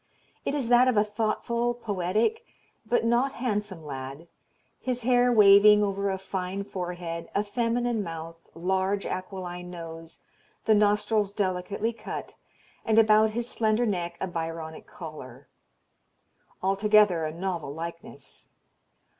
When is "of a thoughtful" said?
0.87-1.75